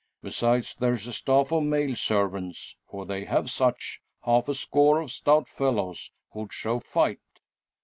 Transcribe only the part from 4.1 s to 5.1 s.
half a score